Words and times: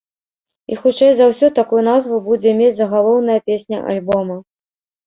І 0.73 0.77
хутчэй 0.81 1.11
за 1.19 1.27
ўсё 1.33 1.51
такую 1.61 1.83
назву 1.89 2.17
будзе 2.31 2.57
мець 2.63 2.73
загалоўная 2.81 3.39
песня 3.53 3.87
альбома. 3.95 4.45